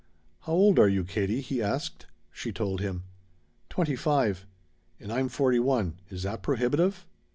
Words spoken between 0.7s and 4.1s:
are you, Katie?" he asked. She told him. "Twenty